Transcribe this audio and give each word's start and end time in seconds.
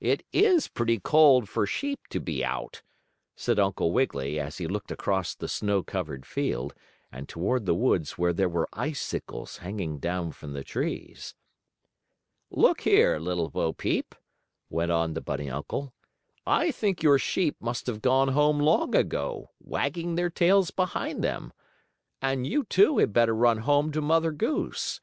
It 0.00 0.26
is 0.32 0.66
pretty 0.66 0.98
cold 0.98 1.48
for 1.48 1.64
sheep 1.64 2.00
to 2.10 2.18
be 2.18 2.44
out," 2.44 2.82
said 3.36 3.60
Uncle 3.60 3.92
Wiggily, 3.92 4.40
as 4.40 4.58
he 4.58 4.66
looked 4.66 4.90
across 4.90 5.36
the 5.36 5.46
snow 5.46 5.84
covered 5.84 6.26
field, 6.26 6.74
and 7.12 7.28
toward 7.28 7.64
the 7.64 7.76
woods 7.76 8.18
where 8.18 8.32
there 8.32 8.48
were 8.48 8.68
icicles 8.72 9.58
hanging 9.58 9.98
down 10.00 10.32
from 10.32 10.52
the 10.52 10.64
trees. 10.64 11.36
"Look 12.50 12.80
here, 12.80 13.20
Little 13.20 13.50
Bo 13.50 13.72
Peep," 13.72 14.16
went 14.68 14.90
on 14.90 15.14
the 15.14 15.20
bunny 15.20 15.48
uncle. 15.48 15.94
"I 16.44 16.72
think 16.72 17.04
your 17.04 17.20
sheep 17.20 17.54
must 17.60 17.86
have 17.86 18.02
gone 18.02 18.30
home 18.30 18.58
long 18.58 18.96
ago, 18.96 19.50
wagging 19.60 20.16
their 20.16 20.28
tails 20.28 20.72
behind 20.72 21.22
them. 21.22 21.52
And 22.20 22.48
you, 22.48 22.64
too, 22.64 22.98
had 22.98 23.12
better 23.12 23.32
run 23.32 23.58
home 23.58 23.92
to 23.92 24.00
Mother 24.00 24.32
Goose. 24.32 25.00